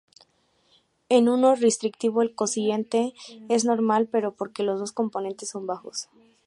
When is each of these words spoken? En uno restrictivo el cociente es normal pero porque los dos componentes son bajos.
En 1.09 1.29
uno 1.29 1.53
restrictivo 1.53 2.23
el 2.23 2.33
cociente 2.33 3.13
es 3.49 3.65
normal 3.65 4.09
pero 4.11 4.33
porque 4.33 4.63
los 4.63 4.79
dos 4.79 4.93
componentes 4.93 5.49
son 5.49 5.67
bajos. 5.67 6.09